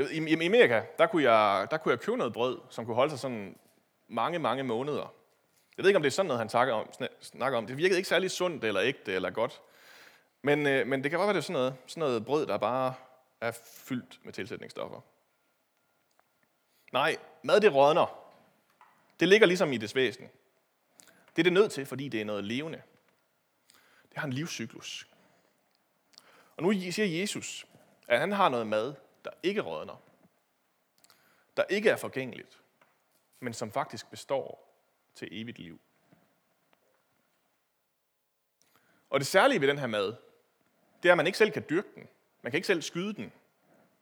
I, 0.08 0.28
i 0.28 0.46
Amerika, 0.46 0.82
der 0.98 1.06
kunne, 1.06 1.32
jeg, 1.32 1.66
der 1.70 1.76
kunne 1.76 1.92
jeg 1.92 2.00
købe 2.00 2.16
noget 2.16 2.32
brød, 2.32 2.58
som 2.70 2.86
kunne 2.86 2.94
holde 2.94 3.10
sig 3.10 3.18
sådan 3.18 3.58
mange, 4.08 4.38
mange 4.38 4.62
måneder. 4.62 5.14
Jeg 5.76 5.82
ved 5.82 5.88
ikke, 5.88 5.96
om 5.96 6.02
det 6.02 6.08
er 6.10 6.14
sådan 6.14 6.26
noget, 6.26 6.38
han 6.38 6.48
snakker 6.48 6.74
om. 6.74 6.90
Snakker 7.20 7.58
om. 7.58 7.66
Det 7.66 7.76
virkede 7.76 7.98
ikke 7.98 8.08
særlig 8.08 8.30
sundt 8.30 8.64
eller 8.64 8.82
ægte 8.82 9.12
eller 9.12 9.30
godt. 9.30 9.60
Men, 10.42 10.66
øh, 10.66 10.86
men 10.86 11.02
det 11.02 11.10
kan 11.10 11.18
godt 11.18 11.26
være, 11.26 11.34
det 11.34 11.40
er 11.40 11.42
sådan 11.42 11.60
noget, 11.60 11.74
sådan 11.86 12.00
noget 12.00 12.24
brød, 12.24 12.46
der 12.46 12.58
bare 12.58 12.94
er 13.40 13.52
fyldt 13.64 14.20
med 14.24 14.32
tilsætningsstoffer. 14.32 15.00
Nej, 16.92 17.16
mad 17.42 17.60
det 17.60 17.74
rådner. 17.74 18.20
Det 19.20 19.28
ligger 19.28 19.46
ligesom 19.46 19.72
i 19.72 19.76
det 19.76 19.94
væsen. 19.94 20.28
Det 21.36 21.38
er 21.38 21.42
det 21.42 21.52
nødt 21.52 21.72
til, 21.72 21.86
fordi 21.86 22.08
det 22.08 22.20
er 22.20 22.24
noget 22.24 22.44
levende. 22.44 22.82
Det 24.08 24.18
har 24.18 24.26
en 24.26 24.32
livscyklus. 24.32 25.08
Og 26.56 26.62
nu 26.62 26.72
siger 26.72 27.20
Jesus, 27.20 27.66
at 28.08 28.20
han 28.20 28.32
har 28.32 28.48
noget 28.48 28.66
mad, 28.66 28.94
der 29.24 29.30
ikke 29.42 29.60
rådner. 29.60 30.02
Der 31.56 31.64
ikke 31.68 31.90
er 31.90 31.96
forgængeligt, 31.96 32.62
men 33.40 33.52
som 33.54 33.72
faktisk 33.72 34.10
består 34.10 34.74
til 35.14 35.28
evigt 35.30 35.58
liv. 35.58 35.80
Og 39.10 39.20
det 39.20 39.26
særlige 39.26 39.60
ved 39.60 39.68
den 39.68 39.78
her 39.78 39.86
mad, 39.86 40.16
det 41.02 41.08
er, 41.08 41.12
at 41.12 41.16
man 41.16 41.26
ikke 41.26 41.38
selv 41.38 41.50
kan 41.50 41.64
dyrke 41.70 41.88
den. 41.94 42.08
Man 42.42 42.52
kan 42.52 42.58
ikke 42.58 42.66
selv 42.66 42.82
skyde 42.82 43.14
den, 43.14 43.32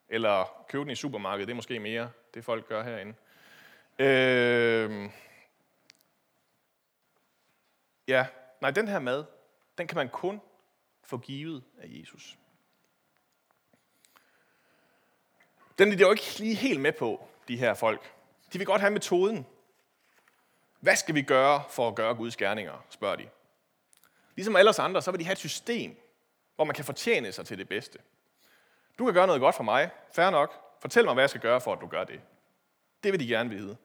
eller 0.08 0.64
købe 0.68 0.82
den 0.82 0.90
i 0.90 0.94
supermarkedet. 0.94 1.48
Det 1.48 1.52
er 1.52 1.56
måske 1.56 1.80
mere 1.80 2.10
det, 2.34 2.44
folk 2.44 2.68
gør 2.68 2.82
herinde. 2.82 3.14
Øh, 3.98 5.10
ja, 8.08 8.26
nej, 8.60 8.70
den 8.70 8.88
her 8.88 8.98
mad, 8.98 9.24
den 9.78 9.86
kan 9.86 9.96
man 9.96 10.08
kun 10.08 10.40
få 11.02 11.18
givet 11.18 11.64
af 11.78 11.86
Jesus. 11.88 12.38
Den 15.78 15.92
er 15.92 15.96
de 15.96 16.02
jo 16.02 16.10
ikke 16.10 16.38
lige 16.38 16.54
helt 16.54 16.80
med 16.80 16.92
på, 16.92 17.28
de 17.48 17.56
her 17.56 17.74
folk. 17.74 18.12
De 18.52 18.58
vil 18.58 18.66
godt 18.66 18.80
have 18.80 18.90
metoden. 18.90 19.46
Hvad 20.80 20.96
skal 20.96 21.14
vi 21.14 21.22
gøre 21.22 21.62
for 21.70 21.88
at 21.88 21.94
gøre 21.94 22.14
Guds 22.14 22.36
gerninger, 22.36 22.84
spørger 22.90 23.16
de. 23.16 23.28
Ligesom 24.34 24.56
alle 24.56 24.70
os 24.70 24.78
andre, 24.78 25.02
så 25.02 25.10
vil 25.10 25.20
de 25.20 25.24
have 25.24 25.32
et 25.32 25.38
system, 25.38 25.96
hvor 26.56 26.64
man 26.64 26.74
kan 26.74 26.84
fortjene 26.84 27.32
sig 27.32 27.46
til 27.46 27.58
det 27.58 27.68
bedste. 27.68 27.98
Du 28.98 29.04
kan 29.04 29.14
gøre 29.14 29.26
noget 29.26 29.40
godt 29.40 29.54
for 29.54 29.62
mig. 29.62 29.90
fair 30.12 30.30
nok. 30.30 30.54
Fortæl 30.80 31.04
mig, 31.04 31.14
hvad 31.14 31.22
jeg 31.22 31.30
skal 31.30 31.42
gøre 31.42 31.60
for, 31.60 31.72
at 31.72 31.80
du 31.80 31.86
gør 31.86 32.04
det. 32.04 32.20
Det 33.02 33.12
vil 33.12 33.20
de 33.20 33.26
gerne 33.26 33.50
vide. 33.50 33.76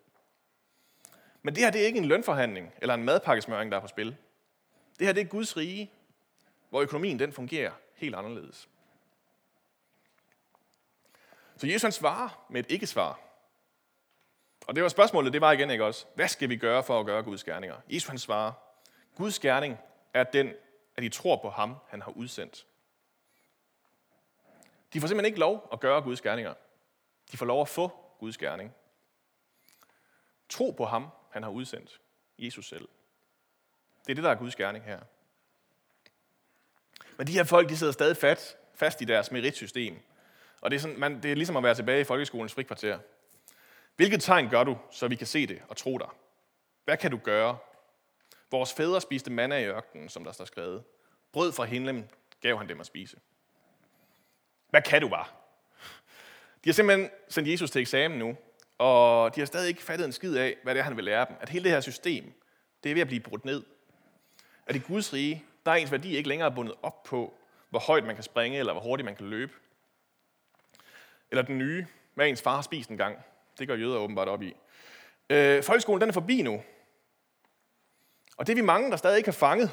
Men 1.42 1.56
det 1.56 1.64
her 1.64 1.72
det 1.72 1.82
er 1.82 1.86
ikke 1.86 2.00
en 2.00 2.06
lønforhandling 2.06 2.74
eller 2.82 2.94
en 2.94 3.04
madpakkesmøring, 3.04 3.72
der 3.72 3.78
er 3.78 3.82
på 3.82 3.88
spil. 3.88 4.16
Det 5.00 5.08
her 5.08 5.14
det 5.14 5.22
er 5.22 5.26
Guds 5.26 5.58
rige, 5.58 5.92
hvor 6.70 6.82
økonomien 6.82 7.20
den 7.20 7.34
fungerer 7.34 7.72
helt 7.96 8.16
anderledes. 8.16 8.70
Så 11.64 11.68
Jesus 11.68 11.82
han 11.82 11.92
svarer 11.92 12.46
med 12.50 12.60
et 12.60 12.72
ikke-svar. 12.72 13.20
Og 14.68 14.76
det 14.76 14.84
var 14.84 14.90
spørgsmålet, 14.90 15.34
det 15.34 15.42
var 15.42 15.52
igen 15.52 15.70
ikke 15.70 15.86
også, 15.86 16.06
hvad 16.16 16.28
skal 16.28 16.50
vi 16.50 16.58
gøre 16.58 16.84
for 16.84 17.00
at 17.00 17.06
gøre 17.06 17.24
Guds 17.24 17.44
gerninger? 17.44 17.76
Jesus 17.90 18.08
han 18.08 18.18
svarer, 18.18 18.52
Guds 19.16 19.40
gerning 19.40 19.78
er 20.14 20.24
den, 20.24 20.54
at 20.96 21.04
I 21.04 21.10
tror 21.10 21.36
på 21.36 21.50
ham, 21.50 21.76
han 21.88 22.02
har 22.02 22.12
udsendt. 22.12 22.66
De 24.94 25.02
får 25.02 25.08
simpelthen 25.08 25.26
ikke 25.26 25.40
lov 25.40 25.70
at 25.74 25.80
gøre 25.80 26.02
Guds 26.02 26.22
gerninger. 26.22 26.54
De 27.32 27.38
får 27.38 27.46
lov 27.46 27.62
at 27.62 27.68
få 27.68 27.92
Guds 28.20 28.38
gerning. 28.38 28.74
Tro 30.50 30.72
på 30.72 30.86
ham, 30.86 31.08
han 31.32 31.44
har 31.44 31.50
udsendt. 31.50 32.02
Jesus 32.38 32.68
selv. 32.68 32.88
Det 34.06 34.12
er 34.12 34.16
det, 34.16 34.24
der 34.24 34.30
er 34.30 34.36
Guds 34.36 34.56
gerning 34.56 34.86
her. 34.86 35.00
Men 37.18 37.28
de 37.28 37.34
her 37.34 37.44
folk, 37.44 37.70
de 37.70 37.78
sidder 37.78 37.94
stadig 37.94 38.18
fast, 38.18 38.58
fast 38.76 39.02
i 39.02 39.06
deres 39.06 39.32
meritsystem. 39.32 40.02
Og 40.64 40.72
det 40.72 40.78
er, 40.78 40.82
sådan, 40.82 41.00
man, 41.00 41.24
det 41.24 41.32
er 41.32 41.36
ligesom 41.36 41.58
at 41.58 41.64
være 41.64 41.76
tilbage 41.76 42.02
i 42.02 42.04
folkeskolens 42.04 42.54
frikvarter. 42.54 43.00
Hvilket 43.96 44.22
tegn 44.22 44.50
gør 44.50 44.64
du, 44.64 44.78
så 44.92 45.08
vi 45.08 45.16
kan 45.16 45.28
se 45.28 45.48
det 45.48 45.62
og 45.70 45.78
tro 45.78 45.98
dig? 45.98 46.08
Hvad 46.86 46.98
kan 46.98 47.12
du 47.12 47.18
gøre? 47.18 47.58
Vores 48.52 48.74
fædre 48.74 49.02
spiste 49.02 49.32
manna 49.32 49.58
i 49.58 49.66
ørkenen, 49.66 50.10
som 50.10 50.24
der 50.24 50.32
står 50.32 50.46
skrevet. 50.46 50.84
Brød 51.32 51.52
fra 51.52 51.64
himlen 51.64 52.10
gav 52.42 52.58
han 52.58 52.70
dem 52.70 52.80
at 52.80 52.86
spise. 52.86 53.18
Hvad 54.70 54.82
kan 54.82 55.02
du 55.02 55.10
bare? 55.10 55.26
De 56.64 56.70
har 56.70 56.74
simpelthen 56.74 57.10
sendt 57.30 57.50
Jesus 57.50 57.72
til 57.72 57.82
eksamen 57.82 58.20
nu, 58.20 58.38
og 58.78 59.36
de 59.36 59.42
har 59.42 59.46
stadig 59.46 59.70
ikke 59.70 59.84
fattet 59.84 60.06
en 60.06 60.12
skid 60.12 60.36
af, 60.36 60.56
hvad 60.64 60.76
det 60.76 60.80
er, 60.80 60.84
han 60.84 60.96
vil 60.96 61.06
lære 61.06 61.26
dem. 61.30 61.36
At 61.42 61.50
hele 61.50 61.64
det 61.64 61.72
her 61.72 61.82
system, 61.82 62.34
det 62.84 62.90
er 62.90 62.94
ved 62.94 63.02
at 63.02 63.08
blive 63.08 63.20
brudt 63.20 63.46
ned. 63.46 63.64
At 64.66 64.76
i 64.76 64.80
Guds 64.80 65.14
rige, 65.14 65.44
der 65.66 65.72
er 65.72 65.76
ens 65.76 65.92
værdi 65.92 66.18
ikke 66.18 66.30
længere 66.30 66.52
bundet 66.52 66.76
op 66.82 67.04
på, 67.04 67.34
hvor 67.70 67.80
højt 67.80 68.04
man 68.04 68.16
kan 68.16 68.24
springe, 68.24 68.60
eller 68.60 68.74
hvor 68.74 68.82
hurtigt 68.82 69.06
man 69.06 69.16
kan 69.16 69.26
løbe. 69.26 69.54
Eller 71.34 71.44
den 71.44 71.58
nye, 71.58 71.86
hvad 72.14 72.28
ens 72.28 72.42
far 72.42 72.56
har 72.56 72.62
spist 72.62 72.90
en 72.90 72.98
gang. 72.98 73.18
Det 73.60 73.68
går 73.68 73.76
jøder 73.76 73.98
åbenbart 73.98 74.28
op 74.28 74.42
i. 74.42 74.56
Øh, 75.30 75.64
folkeskolen 75.64 76.02
den 76.02 76.10
er 76.10 76.14
forbi 76.14 76.42
nu. 76.42 76.62
Og 78.38 78.48
det 78.48 78.54
er 78.54 78.56
vi 78.56 78.62
mange, 78.62 78.92
der 78.92 78.98
stadig 78.98 79.18
ikke 79.18 79.28
har 79.28 79.34
fanget. 79.34 79.72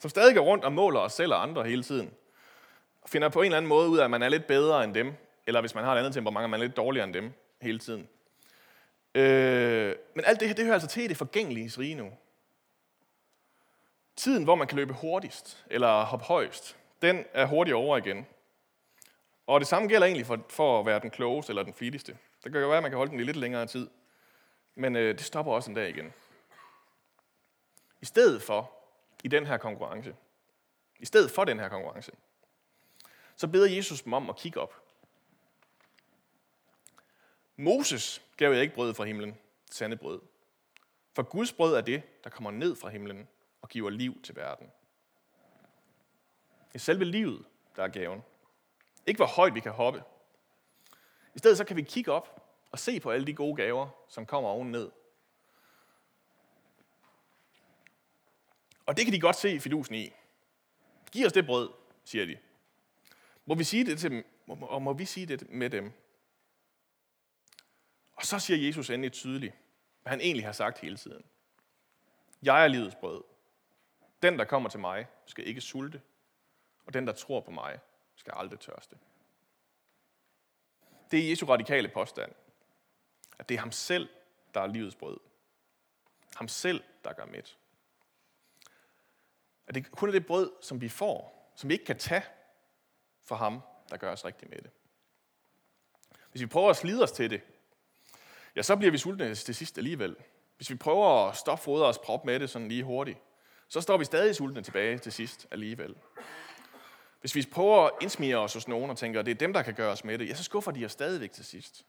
Som 0.00 0.10
stadig 0.10 0.34
går 0.34 0.42
rundt 0.42 0.64
og 0.64 0.72
måler 0.72 1.00
os 1.00 1.12
selv 1.12 1.32
og 1.32 1.42
andre 1.42 1.64
hele 1.64 1.82
tiden. 1.82 2.10
Og 3.02 3.08
finder 3.08 3.28
på 3.28 3.40
en 3.40 3.44
eller 3.44 3.56
anden 3.56 3.68
måde 3.68 3.88
ud 3.88 3.98
af, 3.98 4.04
at 4.04 4.10
man 4.10 4.22
er 4.22 4.28
lidt 4.28 4.46
bedre 4.46 4.84
end 4.84 4.94
dem. 4.94 5.12
Eller 5.46 5.60
hvis 5.60 5.74
man 5.74 5.84
har 5.84 5.94
et 5.94 5.98
andet 5.98 6.14
temperament, 6.14 6.44
at 6.44 6.50
man 6.50 6.60
er 6.60 6.64
lidt 6.64 6.76
dårligere 6.76 7.04
end 7.04 7.14
dem 7.14 7.32
hele 7.60 7.78
tiden. 7.78 8.08
Øh, 9.14 9.94
men 10.14 10.24
alt 10.24 10.40
det 10.40 10.48
her, 10.48 10.54
det 10.54 10.64
hører 10.64 10.74
altså 10.74 10.88
til 10.88 11.04
i 11.04 11.06
det 11.06 11.16
forgængelige 11.16 11.80
rige 11.80 11.94
nu. 11.94 12.12
Tiden, 14.16 14.44
hvor 14.44 14.54
man 14.54 14.66
kan 14.66 14.76
løbe 14.76 14.92
hurtigst 14.92 15.64
eller 15.70 16.04
hoppe 16.04 16.24
højst, 16.24 16.76
den 17.02 17.24
er 17.32 17.46
hurtigt 17.46 17.74
over 17.74 17.96
igen. 17.96 18.26
Og 19.46 19.60
det 19.60 19.68
samme 19.68 19.88
gælder 19.88 20.06
egentlig 20.06 20.26
for, 20.26 20.44
for 20.48 20.80
at 20.80 20.86
være 20.86 21.00
den 21.00 21.10
klogeste 21.10 21.50
eller 21.50 21.62
den 21.62 21.74
flittigste. 21.74 22.18
Det 22.44 22.52
kan 22.52 22.60
jo 22.60 22.68
være, 22.68 22.76
at 22.76 22.82
man 22.82 22.90
kan 22.90 22.98
holde 22.98 23.10
den 23.10 23.20
i 23.20 23.24
lidt 23.24 23.36
længere 23.36 23.66
tid. 23.66 23.90
Men 24.74 24.96
øh, 24.96 25.18
det 25.18 25.24
stopper 25.24 25.52
også 25.52 25.70
en 25.70 25.74
dag 25.74 25.88
igen. 25.88 26.12
I 28.00 28.04
stedet 28.04 28.42
for, 28.42 28.70
i 29.24 29.28
den 29.28 29.46
her 29.46 29.56
konkurrence, 29.56 30.16
i 30.98 31.06
stedet 31.06 31.30
for 31.30 31.44
den 31.44 31.60
her 31.60 31.68
konkurrence, 31.68 32.12
så 33.36 33.48
beder 33.48 33.76
Jesus 33.76 34.02
dem 34.02 34.12
om 34.12 34.30
at 34.30 34.36
kigge 34.36 34.60
op. 34.60 34.74
Moses 37.56 38.22
gav 38.36 38.52
jeg 38.52 38.62
ikke 38.62 38.74
brød 38.74 38.94
fra 38.94 39.04
himlen, 39.04 39.36
sande 39.70 39.96
brød. 39.96 40.20
For 41.14 41.22
Guds 41.22 41.52
brød 41.52 41.74
er 41.74 41.80
det, 41.80 42.02
der 42.24 42.30
kommer 42.30 42.50
ned 42.50 42.76
fra 42.76 42.88
himlen 42.88 43.28
og 43.62 43.68
giver 43.68 43.90
liv 43.90 44.22
til 44.22 44.36
verden. 44.36 44.66
Det 46.68 46.74
er 46.74 46.78
selve 46.78 47.04
livet, 47.04 47.44
der 47.76 47.82
er 47.82 47.88
gaven. 47.88 48.22
Ikke 49.06 49.18
hvor 49.18 49.26
højt 49.26 49.54
vi 49.54 49.60
kan 49.60 49.72
hoppe. 49.72 50.02
I 51.34 51.38
stedet 51.38 51.56
så 51.58 51.64
kan 51.64 51.76
vi 51.76 51.82
kigge 51.82 52.12
op 52.12 52.44
og 52.70 52.78
se 52.78 53.00
på 53.00 53.10
alle 53.10 53.26
de 53.26 53.34
gode 53.34 53.56
gaver, 53.56 53.88
som 54.08 54.26
kommer 54.26 54.50
oven 54.50 54.70
ned. 54.70 54.90
Og 58.86 58.96
det 58.96 59.04
kan 59.04 59.14
de 59.14 59.20
godt 59.20 59.36
se 59.36 59.60
fidusen 59.60 59.94
i. 59.94 60.12
Giv 61.12 61.26
os 61.26 61.32
det 61.32 61.46
brød, 61.46 61.70
siger 62.04 62.26
de. 62.26 62.38
Må 63.46 63.54
vi 63.54 63.64
sige 63.64 63.86
det 63.86 63.98
til 63.98 64.10
dem, 64.10 64.24
og 64.46 64.82
må 64.82 64.92
vi 64.92 65.04
sige 65.04 65.26
det 65.26 65.50
med 65.50 65.70
dem? 65.70 65.92
Og 68.16 68.22
så 68.22 68.38
siger 68.38 68.66
Jesus 68.66 68.90
endelig 68.90 69.12
tydeligt, 69.12 69.54
hvad 70.02 70.10
han 70.10 70.20
egentlig 70.20 70.44
har 70.44 70.52
sagt 70.52 70.78
hele 70.78 70.96
tiden. 70.96 71.24
Jeg 72.42 72.64
er 72.64 72.68
livets 72.68 72.94
brød. 72.94 73.24
Den, 74.22 74.38
der 74.38 74.44
kommer 74.44 74.68
til 74.68 74.80
mig, 74.80 75.06
skal 75.26 75.46
ikke 75.46 75.60
sulte, 75.60 76.02
og 76.86 76.94
den, 76.94 77.06
der 77.06 77.12
tror 77.12 77.40
på 77.40 77.50
mig, 77.50 77.80
skal 78.16 78.32
aldrig 78.36 78.60
tørste. 78.60 78.98
Det 81.10 81.24
er 81.24 81.30
Jesu 81.30 81.46
radikale 81.46 81.88
påstand, 81.88 82.32
at 83.38 83.48
det 83.48 83.54
er 83.54 83.58
ham 83.58 83.72
selv, 83.72 84.08
der 84.54 84.60
er 84.60 84.66
livets 84.66 84.96
brød. 84.96 85.20
Ham 86.36 86.48
selv, 86.48 86.82
der 87.04 87.12
gør 87.12 87.24
midt. 87.24 87.58
At 89.66 89.74
det 89.74 89.90
kun 89.90 90.08
er 90.08 90.12
det 90.12 90.26
brød, 90.26 90.52
som 90.60 90.80
vi 90.80 90.88
får, 90.88 91.52
som 91.56 91.68
vi 91.68 91.74
ikke 91.74 91.84
kan 91.84 91.98
tage 91.98 92.24
for 93.22 93.34
ham, 93.34 93.60
der 93.90 93.96
gør 93.96 94.12
os 94.12 94.24
rigtig 94.24 94.48
med 94.50 94.58
det. 94.58 94.70
Hvis 96.30 96.42
vi 96.42 96.46
prøver 96.46 96.70
at 96.70 96.76
slide 96.76 97.02
os 97.02 97.12
til 97.12 97.30
det, 97.30 97.40
ja, 98.56 98.62
så 98.62 98.76
bliver 98.76 98.90
vi 98.90 98.98
sultne 98.98 99.34
til 99.34 99.54
sidst 99.54 99.78
alligevel. 99.78 100.16
Hvis 100.56 100.70
vi 100.70 100.74
prøver 100.74 101.28
at 101.28 101.36
stoppe 101.36 101.64
fodre 101.64 101.86
os 101.86 101.98
prop 101.98 102.24
med 102.24 102.40
det 102.40 102.50
sådan 102.50 102.68
lige 102.68 102.84
hurtigt, 102.84 103.18
så 103.68 103.80
står 103.80 103.96
vi 103.96 104.04
stadig 104.04 104.36
sultne 104.36 104.62
tilbage 104.62 104.98
til 104.98 105.12
sidst 105.12 105.46
alligevel. 105.50 105.96
Hvis 107.24 107.34
vi 107.34 107.46
prøver 107.52 107.86
at 107.86 107.90
indsmire 108.00 108.36
os 108.36 108.54
hos 108.54 108.68
nogen 108.68 108.90
og 108.90 108.96
tænker, 108.96 109.20
at 109.20 109.26
det 109.26 109.32
er 109.32 109.38
dem, 109.38 109.52
der 109.52 109.62
kan 109.62 109.74
gøre 109.74 109.92
os 109.92 110.04
med 110.04 110.18
det, 110.18 110.28
ja, 110.28 110.34
så 110.34 110.44
skuffer 110.44 110.70
de 110.70 110.84
os 110.84 110.92
stadigvæk 110.92 111.32
til 111.32 111.44
sidst. 111.44 111.86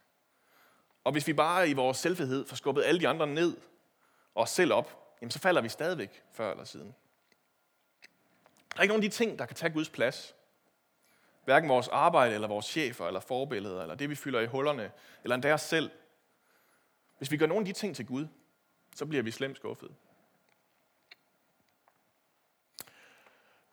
Og 1.04 1.12
hvis 1.12 1.28
vi 1.28 1.34
bare 1.34 1.70
i 1.70 1.74
vores 1.74 1.98
selvfedhed 1.98 2.46
får 2.46 2.56
skubbet 2.56 2.84
alle 2.84 3.00
de 3.00 3.08
andre 3.08 3.28
ned 3.28 3.58
og 4.36 4.44
os 4.44 4.50
selv 4.50 4.74
op, 4.74 5.16
jamen 5.22 5.32
så 5.32 5.40
falder 5.40 5.62
vi 5.62 5.70
stadigvæk 5.70 6.24
før 6.32 6.52
eller 6.52 6.64
siden. 6.64 6.96
Der 8.72 8.78
er 8.78 8.82
ikke 8.82 8.92
nogen 8.92 9.04
af 9.04 9.10
de 9.10 9.16
ting, 9.16 9.40
der 9.40 9.46
kan 9.46 9.56
tage 9.56 9.74
Guds 9.74 9.90
plads. 9.90 10.36
Hverken 11.46 11.70
vores 11.70 11.88
arbejde, 11.88 12.34
eller 12.34 12.48
vores 12.48 12.66
chefer, 12.66 13.08
eller 13.08 13.20
forbilleder, 13.20 13.82
eller 13.82 13.96
det, 13.96 14.10
vi 14.10 14.16
fylder 14.16 14.40
i 14.40 14.46
hullerne, 14.46 14.92
eller 15.24 15.36
endda 15.36 15.54
os 15.54 15.62
selv. 15.62 15.92
Hvis 17.18 17.32
vi 17.32 17.38
gør 17.38 17.46
nogen 17.46 17.68
af 17.68 17.74
de 17.74 17.80
ting 17.80 17.96
til 17.96 18.06
Gud, 18.06 18.28
så 18.96 19.06
bliver 19.06 19.24
vi 19.24 19.32
slemt 19.32 19.58
skuffet. 19.58 19.96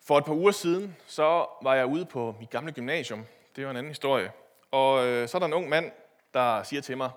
For 0.05 0.17
et 0.17 0.25
par 0.25 0.33
uger 0.33 0.51
siden, 0.51 0.95
så 1.07 1.45
var 1.61 1.75
jeg 1.75 1.85
ude 1.85 2.05
på 2.05 2.35
mit 2.39 2.49
gamle 2.49 2.71
gymnasium. 2.71 3.25
Det 3.55 3.65
var 3.65 3.71
en 3.71 3.77
anden 3.77 3.89
historie. 3.89 4.31
Og 4.71 5.05
øh, 5.05 5.27
så 5.27 5.37
er 5.37 5.39
der 5.39 5.45
en 5.45 5.53
ung 5.53 5.69
mand, 5.69 5.91
der 6.33 6.63
siger 6.63 6.81
til 6.81 6.97
mig, 6.97 7.09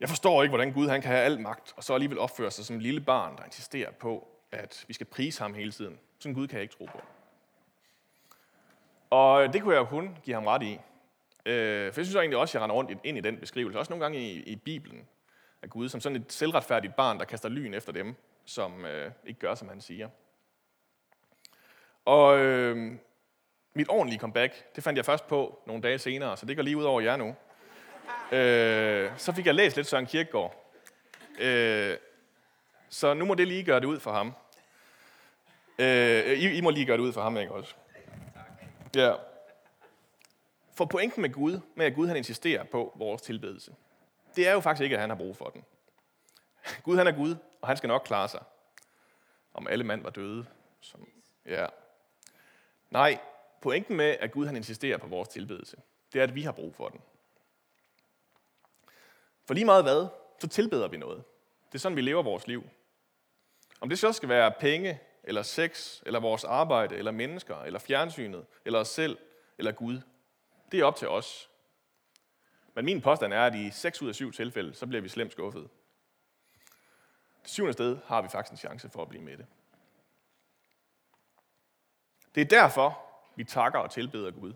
jeg 0.00 0.08
forstår 0.08 0.42
ikke, 0.42 0.50
hvordan 0.50 0.72
Gud 0.72 0.88
han 0.88 1.02
kan 1.02 1.10
have 1.10 1.24
al 1.24 1.40
magt, 1.40 1.72
og 1.76 1.84
så 1.84 1.94
alligevel 1.94 2.18
opføre 2.18 2.50
sig 2.50 2.64
som 2.64 2.76
en 2.76 2.82
lille 2.82 3.00
barn, 3.00 3.36
der 3.36 3.44
insisterer 3.44 3.90
på, 3.90 4.28
at 4.52 4.84
vi 4.88 4.94
skal 4.94 5.06
prise 5.06 5.42
ham 5.42 5.54
hele 5.54 5.72
tiden. 5.72 5.98
Sådan 6.18 6.34
Gud 6.34 6.46
kan 6.46 6.56
jeg 6.56 6.62
ikke 6.62 6.74
tro 6.74 6.84
på. 6.84 7.00
Og 9.10 9.44
øh, 9.44 9.52
det 9.52 9.62
kunne 9.62 9.74
jeg 9.74 9.80
jo 9.80 9.86
kun 9.86 10.18
give 10.22 10.34
ham 10.34 10.46
ret 10.46 10.62
i. 10.62 10.80
Øh, 11.46 11.92
for 11.92 12.00
jeg 12.00 12.06
synes 12.06 12.14
egentlig 12.14 12.38
også, 12.38 12.52
at 12.52 12.54
jeg 12.54 12.62
render 12.62 12.76
rundt 12.76 12.90
ind 13.04 13.18
i 13.18 13.20
den 13.20 13.36
beskrivelse. 13.36 13.78
Også 13.78 13.92
nogle 13.92 14.04
gange 14.04 14.18
i, 14.18 14.42
i 14.42 14.56
Bibelen 14.56 15.08
af 15.62 15.70
Gud, 15.70 15.88
som 15.88 16.00
sådan 16.00 16.16
et 16.16 16.32
selvretfærdigt 16.32 16.96
barn, 16.96 17.18
der 17.18 17.24
kaster 17.24 17.48
lyn 17.48 17.74
efter 17.74 17.92
dem, 17.92 18.14
som 18.44 18.84
øh, 18.84 19.10
ikke 19.26 19.40
gør, 19.40 19.54
som 19.54 19.68
han 19.68 19.80
siger. 19.80 20.08
Og 22.04 22.38
øh, 22.38 22.96
mit 23.74 23.88
ordentlige 23.88 24.20
comeback, 24.20 24.76
det 24.76 24.84
fandt 24.84 24.96
jeg 24.96 25.04
først 25.04 25.26
på 25.26 25.62
nogle 25.66 25.82
dage 25.82 25.98
senere, 25.98 26.36
så 26.36 26.46
det 26.46 26.56
går 26.56 26.62
lige 26.62 26.76
ud 26.76 26.84
over 26.84 27.00
jer 27.00 27.16
nu. 27.16 27.36
Øh, 28.36 29.10
så 29.16 29.32
fik 29.32 29.46
jeg 29.46 29.54
læst 29.54 29.76
lidt 29.76 29.86
Søren 29.86 30.06
Kierkegaard. 30.06 30.72
Øh, 31.38 31.96
så 32.88 33.14
nu 33.14 33.24
må 33.24 33.34
det 33.34 33.48
lige 33.48 33.64
gøre 33.64 33.80
det 33.80 33.86
ud 33.86 34.00
for 34.00 34.12
ham. 34.12 34.34
Øh, 35.78 36.38
I, 36.38 36.56
I 36.56 36.60
må 36.60 36.70
lige 36.70 36.86
gøre 36.86 36.96
det 36.96 37.02
ud 37.02 37.12
for 37.12 37.22
ham, 37.22 37.36
ikke 37.36 37.52
også? 37.52 37.74
Ja. 38.96 39.14
For 40.74 40.84
pointen 40.84 41.22
med 41.22 41.32
Gud, 41.32 41.60
med 41.74 41.86
at 41.86 41.94
Gud 41.94 42.08
han 42.08 42.16
insisterer 42.16 42.64
på 42.64 42.92
vores 42.96 43.22
tilbedelse, 43.22 43.74
det 44.36 44.48
er 44.48 44.52
jo 44.52 44.60
faktisk 44.60 44.84
ikke, 44.84 44.96
at 44.96 45.00
han 45.00 45.10
har 45.10 45.16
brug 45.16 45.36
for 45.36 45.44
den. 45.44 45.64
Gud 46.82 46.96
han 46.96 47.06
er 47.06 47.12
Gud, 47.12 47.36
og 47.60 47.68
han 47.68 47.76
skal 47.76 47.88
nok 47.88 48.02
klare 48.04 48.28
sig. 48.28 48.40
om 49.54 49.68
alle 49.68 49.84
mand 49.84 50.02
var 50.02 50.10
døde. 50.10 50.46
Som, 50.80 51.08
ja. 51.46 51.66
Nej, 52.90 53.18
pointen 53.60 53.96
med, 53.96 54.16
at 54.20 54.32
Gud 54.32 54.46
han 54.46 54.56
insisterer 54.56 54.98
på 54.98 55.06
vores 55.06 55.28
tilbedelse, 55.28 55.76
det 56.12 56.18
er, 56.18 56.22
at 56.22 56.34
vi 56.34 56.42
har 56.42 56.52
brug 56.52 56.74
for 56.74 56.88
den. 56.88 57.00
For 59.46 59.54
lige 59.54 59.64
meget 59.64 59.84
hvad, 59.84 60.06
så 60.40 60.48
tilbeder 60.48 60.88
vi 60.88 60.96
noget. 60.96 61.24
Det 61.66 61.74
er 61.74 61.78
sådan, 61.78 61.96
vi 61.96 62.00
lever 62.00 62.22
vores 62.22 62.46
liv. 62.46 62.64
Om 63.80 63.88
det 63.88 63.98
så 63.98 64.12
skal 64.12 64.28
være 64.28 64.52
penge, 64.60 65.00
eller 65.24 65.42
sex, 65.42 66.02
eller 66.06 66.20
vores 66.20 66.44
arbejde, 66.44 66.96
eller 66.96 67.10
mennesker, 67.10 67.56
eller 67.56 67.78
fjernsynet, 67.78 68.46
eller 68.64 68.78
os 68.78 68.88
selv, 68.88 69.18
eller 69.58 69.72
Gud, 69.72 70.00
det 70.72 70.80
er 70.80 70.84
op 70.84 70.96
til 70.96 71.08
os. 71.08 71.50
Men 72.74 72.84
min 72.84 73.00
påstand 73.00 73.32
er, 73.32 73.46
at 73.46 73.54
i 73.54 73.70
6 73.70 74.02
ud 74.02 74.08
af 74.08 74.14
7 74.14 74.32
tilfælde, 74.32 74.74
så 74.74 74.86
bliver 74.86 75.02
vi 75.02 75.08
slemt 75.08 75.32
skuffet. 75.32 75.68
Det 77.42 77.50
syvende 77.50 77.72
sted 77.72 77.98
har 78.04 78.22
vi 78.22 78.28
faktisk 78.28 78.52
en 78.52 78.58
chance 78.58 78.90
for 78.90 79.02
at 79.02 79.08
blive 79.08 79.24
med 79.24 79.36
det. 79.36 79.46
Det 82.34 82.40
er 82.40 82.44
derfor, 82.44 83.06
vi 83.36 83.44
takker 83.44 83.78
og 83.78 83.90
tilbeder 83.90 84.30
Gud. 84.30 84.54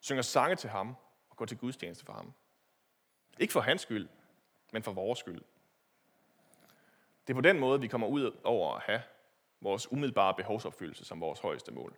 Synger 0.00 0.22
sange 0.22 0.56
til 0.56 0.70
ham 0.70 0.96
og 1.30 1.36
går 1.36 1.46
til 1.46 1.58
gudstjeneste 1.58 2.04
for 2.04 2.12
ham. 2.12 2.32
Ikke 3.38 3.52
for 3.52 3.60
hans 3.60 3.82
skyld, 3.82 4.08
men 4.72 4.82
for 4.82 4.92
vores 4.92 5.18
skyld. 5.18 5.42
Det 7.26 7.32
er 7.32 7.34
på 7.34 7.40
den 7.40 7.58
måde, 7.58 7.80
vi 7.80 7.88
kommer 7.88 8.06
ud 8.06 8.40
over 8.44 8.74
at 8.74 8.82
have 8.82 9.02
vores 9.60 9.92
umiddelbare 9.92 10.34
behovsopfyldelse 10.34 11.04
som 11.04 11.20
vores 11.20 11.40
højeste 11.40 11.72
mål. 11.72 11.96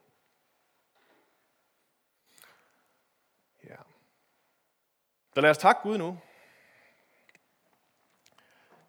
Ja. 3.65 3.77
Så 5.35 5.41
lad 5.41 5.51
os 5.51 5.59
takke 5.59 5.81
Gud 5.83 5.99
nu. 5.99 6.19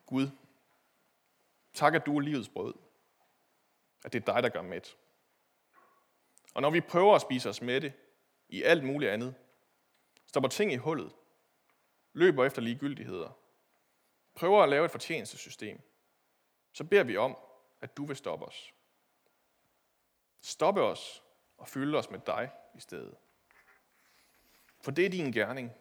Gud, 0.05 0.29
tak 1.73 1.93
at 1.95 2.05
du 2.05 2.17
er 2.17 2.21
livets 2.21 2.49
brød. 2.49 2.73
At 4.05 4.13
det 4.13 4.29
er 4.29 4.33
dig, 4.33 4.43
der 4.43 4.49
gør 4.49 4.61
mæt. 4.61 4.97
Og 6.53 6.61
når 6.61 6.69
vi 6.69 6.81
prøver 6.81 7.15
at 7.15 7.21
spise 7.21 7.49
os 7.49 7.61
med 7.61 7.81
det 7.81 7.93
i 8.49 8.63
alt 8.63 8.83
muligt 8.83 9.11
andet, 9.11 9.35
stopper 10.25 10.49
ting 10.49 10.73
i 10.73 10.75
hullet, 10.75 11.15
løber 12.13 12.45
efter 12.45 12.61
ligegyldigheder, 12.61 13.37
prøver 14.33 14.63
at 14.63 14.69
lave 14.69 14.85
et 14.85 14.91
fortjenestesystem, 14.91 15.81
så 16.73 16.83
beder 16.83 17.03
vi 17.03 17.17
om, 17.17 17.37
at 17.81 17.97
du 17.97 18.05
vil 18.05 18.15
stoppe 18.15 18.45
os. 18.45 18.73
Stoppe 20.41 20.81
os 20.81 21.23
og 21.57 21.67
fylde 21.67 21.97
os 21.97 22.09
med 22.09 22.19
dig 22.19 22.51
i 22.75 22.79
stedet. 22.79 23.15
For 24.81 24.91
det 24.91 25.05
er 25.05 25.09
din 25.09 25.31
gerning, 25.31 25.71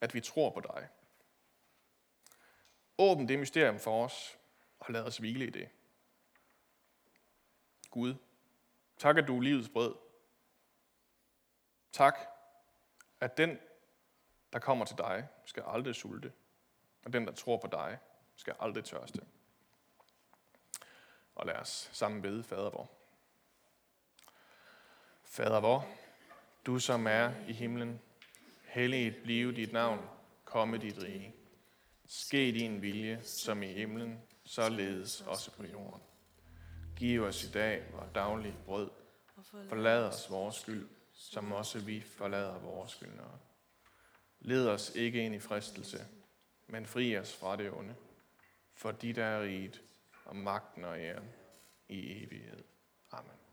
at 0.00 0.14
vi 0.14 0.20
tror 0.20 0.50
på 0.50 0.60
dig. 0.60 0.88
Åbn 2.98 3.28
det 3.28 3.38
mysterium 3.38 3.78
for 3.78 4.04
os, 4.04 4.38
og 4.78 4.92
lad 4.92 5.02
os 5.02 5.18
hvile 5.18 5.46
i 5.46 5.50
det. 5.50 5.68
Gud, 7.90 8.14
tak 8.98 9.18
at 9.18 9.26
du 9.26 9.36
er 9.36 9.40
livets 9.40 9.68
brød. 9.68 9.94
Tak, 11.92 12.18
at 13.20 13.36
den, 13.36 13.58
der 14.52 14.58
kommer 14.58 14.84
til 14.84 14.98
dig, 14.98 15.28
skal 15.44 15.62
aldrig 15.66 15.94
sulte, 15.94 16.32
og 17.04 17.12
den, 17.12 17.26
der 17.26 17.32
tror 17.32 17.56
på 17.56 17.66
dig, 17.66 17.98
skal 18.36 18.54
aldrig 18.60 18.84
tørste. 18.84 19.20
Og 21.34 21.46
lad 21.46 21.54
os 21.54 21.90
sammen 21.92 22.22
bede 22.22 22.42
fader 22.42 22.70
vor. 22.70 22.90
Fader 25.24 25.60
vor, 25.60 25.88
du 26.66 26.78
som 26.78 27.06
er 27.06 27.32
i 27.48 27.52
himlen, 27.52 28.00
helliget 28.64 29.16
blive 29.22 29.54
dit 29.54 29.72
navn, 29.72 30.08
komme 30.44 30.78
dit 30.78 31.02
rige. 31.02 31.34
Ske 32.06 32.52
din 32.52 32.82
vilje, 32.82 33.22
som 33.22 33.62
i 33.62 33.72
himlen, 33.72 34.22
således 34.44 35.20
også 35.20 35.50
på 35.50 35.64
jorden. 35.64 36.02
Giv 36.98 37.22
os 37.22 37.44
i 37.44 37.50
dag 37.50 37.84
vores 37.92 38.10
daglige 38.14 38.56
brød. 38.64 38.90
Forlad 39.68 40.04
os 40.04 40.30
vores 40.30 40.54
skyld, 40.54 40.88
som 41.12 41.52
også 41.52 41.78
vi 41.78 42.00
forlader 42.00 42.58
vores 42.58 42.90
skyldnere. 42.90 43.38
Led 44.40 44.68
os 44.68 44.92
ikke 44.94 45.24
ind 45.24 45.34
i 45.34 45.38
fristelse, 45.38 46.06
men 46.66 46.86
fri 46.86 47.18
os 47.18 47.36
fra 47.36 47.56
det 47.56 47.72
onde. 47.72 47.94
For 48.74 48.92
dit 48.92 49.18
er 49.18 49.42
riget, 49.42 49.82
og 50.24 50.36
magten 50.36 50.84
og 50.84 51.00
æren 51.00 51.28
i 51.88 52.24
evighed. 52.24 52.64
Amen. 53.10 53.47